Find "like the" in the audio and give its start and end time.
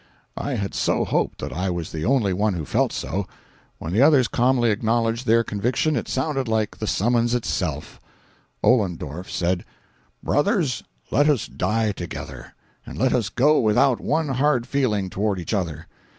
6.47-6.87